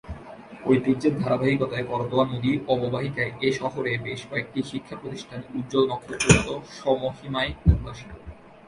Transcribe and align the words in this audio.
ঐতিহ্যের 0.65 1.13
ধারাবাহিকতায় 1.19 1.85
করতোয়া 1.85 2.25
নদীর 2.25 2.57
অববাহিকায় 2.67 3.31
এ 3.41 3.49
শহরে 3.51 3.91
বেশ 4.05 4.21
কয়েকটি 4.29 4.59
শিক্ষা 4.63 4.95
প্রতিষ্ঠান 5.01 5.39
উজ্জ্বল 5.57 5.83
নক্ষত্রের 5.87 6.33
মত 6.37 6.49
স্বমহিমায় 6.77 7.51
উদ্ভাসিত। 7.67 8.11